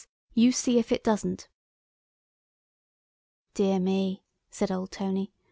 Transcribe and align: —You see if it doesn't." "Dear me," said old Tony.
—You 0.33 0.51
see 0.51 0.79
if 0.79 0.91
it 0.91 1.03
doesn't." 1.03 1.47
"Dear 3.53 3.79
me," 3.79 4.23
said 4.49 4.71
old 4.71 4.89
Tony. 4.91 5.31